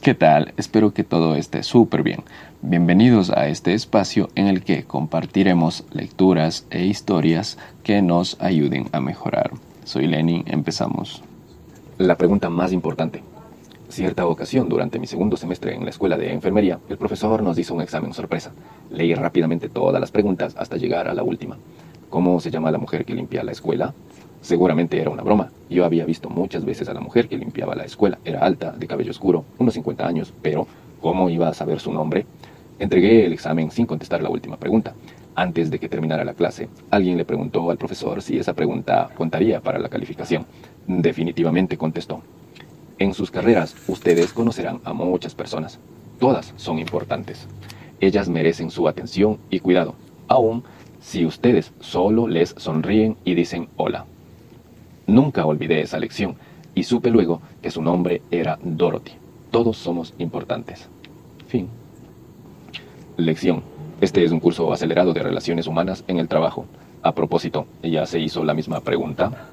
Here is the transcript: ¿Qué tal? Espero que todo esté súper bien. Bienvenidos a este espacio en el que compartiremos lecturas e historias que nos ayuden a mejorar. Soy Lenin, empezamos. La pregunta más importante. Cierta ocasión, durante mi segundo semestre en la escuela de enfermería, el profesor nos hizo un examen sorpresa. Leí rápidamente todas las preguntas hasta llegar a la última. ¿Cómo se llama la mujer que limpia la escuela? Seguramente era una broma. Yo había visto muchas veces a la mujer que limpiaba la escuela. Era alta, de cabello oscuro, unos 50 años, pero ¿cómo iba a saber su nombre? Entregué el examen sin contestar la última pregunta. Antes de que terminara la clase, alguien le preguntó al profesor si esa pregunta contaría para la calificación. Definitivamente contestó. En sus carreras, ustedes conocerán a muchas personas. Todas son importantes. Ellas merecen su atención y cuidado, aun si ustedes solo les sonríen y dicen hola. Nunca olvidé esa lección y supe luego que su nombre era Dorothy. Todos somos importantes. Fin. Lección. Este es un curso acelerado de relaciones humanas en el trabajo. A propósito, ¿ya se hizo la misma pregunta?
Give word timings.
¿Qué 0.00 0.14
tal? 0.14 0.54
Espero 0.56 0.92
que 0.92 1.04
todo 1.04 1.36
esté 1.36 1.62
súper 1.62 2.02
bien. 2.02 2.22
Bienvenidos 2.62 3.30
a 3.30 3.48
este 3.48 3.74
espacio 3.74 4.28
en 4.34 4.46
el 4.46 4.64
que 4.64 4.84
compartiremos 4.84 5.84
lecturas 5.92 6.66
e 6.70 6.84
historias 6.84 7.58
que 7.82 8.00
nos 8.00 8.40
ayuden 8.40 8.88
a 8.92 9.00
mejorar. 9.00 9.52
Soy 9.84 10.06
Lenin, 10.06 10.44
empezamos. 10.46 11.22
La 11.98 12.16
pregunta 12.16 12.48
más 12.48 12.72
importante. 12.72 13.22
Cierta 13.88 14.26
ocasión, 14.26 14.68
durante 14.68 14.98
mi 14.98 15.06
segundo 15.06 15.36
semestre 15.36 15.74
en 15.74 15.84
la 15.84 15.90
escuela 15.90 16.16
de 16.16 16.32
enfermería, 16.32 16.80
el 16.88 16.96
profesor 16.96 17.42
nos 17.42 17.58
hizo 17.58 17.74
un 17.74 17.82
examen 17.82 18.14
sorpresa. 18.14 18.52
Leí 18.90 19.14
rápidamente 19.14 19.68
todas 19.68 20.00
las 20.00 20.10
preguntas 20.10 20.54
hasta 20.58 20.76
llegar 20.76 21.08
a 21.08 21.14
la 21.14 21.22
última. 21.22 21.58
¿Cómo 22.08 22.40
se 22.40 22.50
llama 22.50 22.70
la 22.70 22.78
mujer 22.78 23.04
que 23.04 23.14
limpia 23.14 23.44
la 23.44 23.52
escuela? 23.52 23.94
Seguramente 24.44 25.00
era 25.00 25.08
una 25.08 25.22
broma. 25.22 25.50
Yo 25.70 25.86
había 25.86 26.04
visto 26.04 26.28
muchas 26.28 26.66
veces 26.66 26.90
a 26.90 26.92
la 26.92 27.00
mujer 27.00 27.28
que 27.28 27.38
limpiaba 27.38 27.74
la 27.74 27.86
escuela. 27.86 28.18
Era 28.26 28.40
alta, 28.40 28.72
de 28.72 28.86
cabello 28.86 29.10
oscuro, 29.10 29.46
unos 29.56 29.72
50 29.72 30.06
años, 30.06 30.34
pero 30.42 30.66
¿cómo 31.00 31.30
iba 31.30 31.48
a 31.48 31.54
saber 31.54 31.80
su 31.80 31.90
nombre? 31.90 32.26
Entregué 32.78 33.24
el 33.24 33.32
examen 33.32 33.70
sin 33.70 33.86
contestar 33.86 34.22
la 34.22 34.28
última 34.28 34.58
pregunta. 34.58 34.92
Antes 35.34 35.70
de 35.70 35.78
que 35.78 35.88
terminara 35.88 36.26
la 36.26 36.34
clase, 36.34 36.68
alguien 36.90 37.16
le 37.16 37.24
preguntó 37.24 37.70
al 37.70 37.78
profesor 37.78 38.20
si 38.20 38.36
esa 38.36 38.52
pregunta 38.52 39.08
contaría 39.16 39.62
para 39.62 39.78
la 39.78 39.88
calificación. 39.88 40.44
Definitivamente 40.86 41.78
contestó. 41.78 42.20
En 42.98 43.14
sus 43.14 43.30
carreras, 43.30 43.74
ustedes 43.88 44.34
conocerán 44.34 44.78
a 44.84 44.92
muchas 44.92 45.34
personas. 45.34 45.78
Todas 46.20 46.52
son 46.56 46.78
importantes. 46.78 47.48
Ellas 47.98 48.28
merecen 48.28 48.70
su 48.70 48.88
atención 48.88 49.38
y 49.48 49.60
cuidado, 49.60 49.94
aun 50.28 50.64
si 51.00 51.24
ustedes 51.24 51.72
solo 51.80 52.28
les 52.28 52.50
sonríen 52.58 53.16
y 53.24 53.34
dicen 53.34 53.70
hola. 53.76 54.04
Nunca 55.06 55.44
olvidé 55.44 55.80
esa 55.80 55.98
lección 55.98 56.36
y 56.74 56.84
supe 56.84 57.10
luego 57.10 57.40
que 57.62 57.70
su 57.70 57.82
nombre 57.82 58.22
era 58.30 58.58
Dorothy. 58.62 59.12
Todos 59.50 59.76
somos 59.76 60.14
importantes. 60.18 60.88
Fin. 61.46 61.68
Lección. 63.16 63.62
Este 64.00 64.24
es 64.24 64.32
un 64.32 64.40
curso 64.40 64.72
acelerado 64.72 65.12
de 65.12 65.22
relaciones 65.22 65.66
humanas 65.66 66.04
en 66.08 66.18
el 66.18 66.28
trabajo. 66.28 66.66
A 67.02 67.14
propósito, 67.14 67.66
¿ya 67.82 68.06
se 68.06 68.18
hizo 68.18 68.42
la 68.44 68.54
misma 68.54 68.80
pregunta? 68.80 69.50